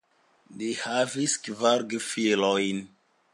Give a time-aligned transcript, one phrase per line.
[0.61, 2.83] Li havis kvar gefilojn.